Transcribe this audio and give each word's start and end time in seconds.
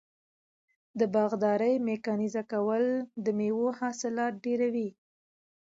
د 0.99 1.01
باغدارۍ 1.13 1.75
میکانیزه 1.89 2.43
کول 2.51 2.83
د 3.23 3.25
میوو 3.37 3.67
حاصلات 3.79 4.33
ډیروي. 4.45 4.89